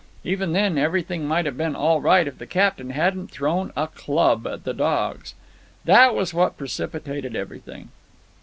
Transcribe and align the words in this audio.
Even 0.23 0.53
then 0.53 0.79
everything 0.79 1.27
might 1.27 1.45
have 1.45 1.55
been 1.55 1.75
all 1.75 2.01
right 2.01 2.27
if 2.27 2.39
the 2.39 2.47
captain 2.47 2.89
hadn't 2.89 3.29
thrown 3.29 3.71
a 3.77 3.85
club 3.85 4.47
at 4.47 4.63
the 4.63 4.73
dogs. 4.73 5.35
That 5.85 6.15
was 6.15 6.33
what 6.33 6.57
precipitated 6.57 7.35
everything. 7.35 7.89